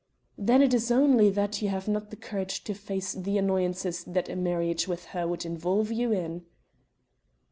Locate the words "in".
6.11-6.43